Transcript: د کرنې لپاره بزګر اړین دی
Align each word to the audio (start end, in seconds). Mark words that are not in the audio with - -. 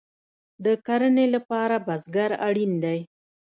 د 0.63 0.65
کرنې 0.85 1.25
لپاره 1.35 1.75
بزګر 1.85 2.31
اړین 2.47 2.73
دی 2.83 2.99